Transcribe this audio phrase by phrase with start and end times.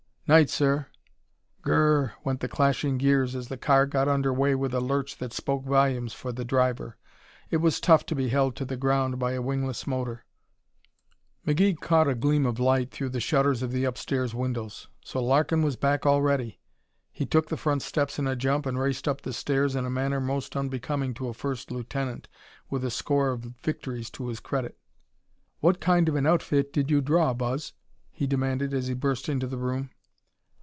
[0.27, 0.87] "'Night sir."
[1.61, 2.13] Gurrr!
[2.23, 5.65] went the clashing gears as the car got under way with a lurch that spoke
[5.65, 6.95] volumes for the driver.
[7.49, 10.23] It was tough to be held to the ground by a wingless motor.
[11.45, 14.87] McGee caught a gleam of light through the shutters of the upstairs windows.
[15.03, 16.61] So Larkin was back already?
[17.11, 19.89] He took the front steps in a jump and raced up the stairs in a
[19.89, 22.29] manner most unbecoming to a First Lieutenant
[22.69, 24.77] with a score of victories to his credit.
[25.59, 27.73] "What kind of an outfit did you draw, Buzz?"
[28.13, 29.89] he demanded as he burst into the room.